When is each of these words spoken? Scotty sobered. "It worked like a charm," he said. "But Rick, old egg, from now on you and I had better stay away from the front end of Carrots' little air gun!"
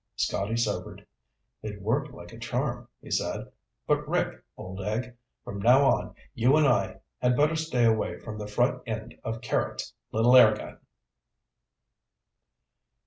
Scotty 0.15 0.57
sobered. 0.57 1.05
"It 1.61 1.79
worked 1.79 2.11
like 2.11 2.33
a 2.33 2.39
charm," 2.39 2.87
he 3.03 3.11
said. 3.11 3.51
"But 3.85 4.07
Rick, 4.09 4.43
old 4.57 4.81
egg, 4.81 5.15
from 5.43 5.59
now 5.61 5.85
on 5.87 6.15
you 6.33 6.55
and 6.57 6.65
I 6.65 7.01
had 7.19 7.37
better 7.37 7.55
stay 7.55 7.85
away 7.85 8.17
from 8.17 8.39
the 8.39 8.47
front 8.47 8.81
end 8.87 9.13
of 9.23 9.41
Carrots' 9.41 9.93
little 10.11 10.35
air 10.35 10.55
gun!" 10.55 10.79